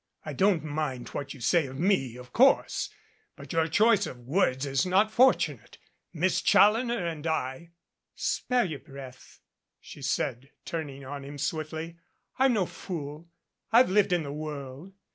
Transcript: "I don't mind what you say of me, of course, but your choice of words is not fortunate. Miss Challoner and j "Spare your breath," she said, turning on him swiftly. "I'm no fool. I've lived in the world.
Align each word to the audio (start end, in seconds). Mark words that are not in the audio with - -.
"I 0.25 0.33
don't 0.33 0.63
mind 0.63 1.09
what 1.09 1.35
you 1.35 1.39
say 1.41 1.67
of 1.67 1.77
me, 1.77 2.15
of 2.15 2.33
course, 2.33 2.89
but 3.35 3.53
your 3.53 3.67
choice 3.67 4.07
of 4.07 4.17
words 4.17 4.65
is 4.65 4.83
not 4.83 5.11
fortunate. 5.11 5.77
Miss 6.11 6.41
Challoner 6.41 7.05
and 7.05 7.23
j 7.23 7.69
"Spare 8.15 8.65
your 8.65 8.79
breath," 8.79 9.41
she 9.79 10.01
said, 10.01 10.49
turning 10.65 11.05
on 11.05 11.23
him 11.23 11.37
swiftly. 11.37 11.99
"I'm 12.39 12.53
no 12.53 12.65
fool. 12.65 13.29
I've 13.71 13.91
lived 13.91 14.11
in 14.11 14.23
the 14.23 14.33
world. 14.33 14.93